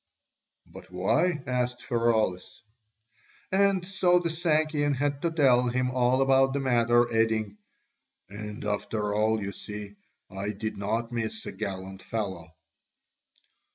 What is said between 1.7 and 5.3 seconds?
Pheraulas. And so the Sakian had to